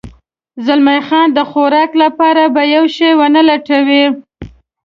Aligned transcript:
زلمی 0.65 0.99
خان 1.07 1.27
د 1.33 1.39
خوراک 1.49 1.91
لپاره 2.03 2.43
به 2.53 2.61
یو 2.75 2.85
شی 2.95 3.09
و 3.19 3.21
نه 3.35 3.41
لټوې؟ 3.49 4.05